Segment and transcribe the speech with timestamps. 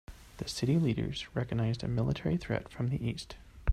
[0.37, 3.35] The city leaders recognized a military threat from the east.